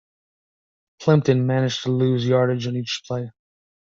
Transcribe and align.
Plimpton 0.99 1.45
managed 1.45 1.83
to 1.83 1.91
lose 1.91 2.25
yardage 2.27 2.65
on 2.65 2.75
each 2.75 3.03
play. 3.05 3.29